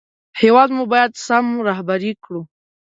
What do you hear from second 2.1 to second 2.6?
کړو